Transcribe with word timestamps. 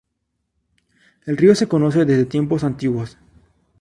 El 1.27 1.37
río 1.37 1.53
se 1.53 1.67
conoce 1.67 2.05
desde 2.05 2.25
tiempos 2.25 2.63
antiguos. 2.63 3.19